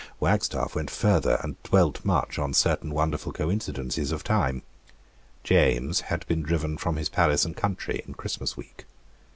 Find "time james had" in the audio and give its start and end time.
4.23-6.25